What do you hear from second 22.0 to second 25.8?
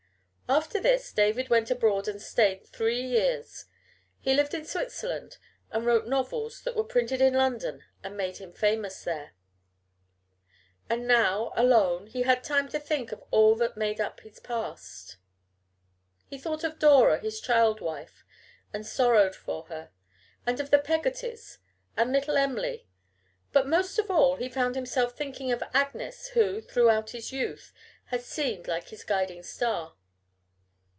little Em'ly; but most of all he found himself thinking of